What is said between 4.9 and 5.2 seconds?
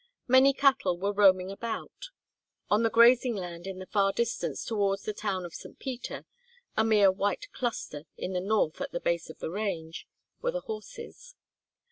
the